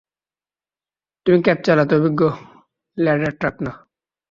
[1.25, 2.21] তুমি ক্যাব চালাতে অভিজ্ঞ,
[2.97, 3.71] ল্যাডার ট্রাক না।